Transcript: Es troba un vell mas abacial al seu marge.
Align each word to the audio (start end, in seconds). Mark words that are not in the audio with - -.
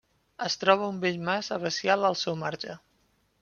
Es 0.45 0.55
troba 0.63 0.87
un 0.93 0.97
vell 1.03 1.21
mas 1.29 1.51
abacial 1.59 2.11
al 2.13 2.21
seu 2.25 2.41
marge. 2.47 2.81